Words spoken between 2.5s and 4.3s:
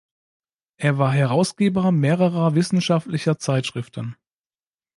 wissenschaftlicher Zeitschriften.